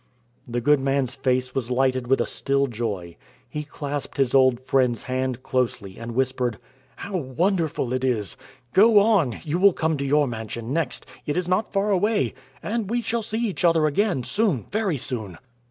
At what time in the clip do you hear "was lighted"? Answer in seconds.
1.53-2.07